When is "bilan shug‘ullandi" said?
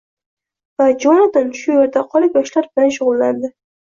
2.71-3.53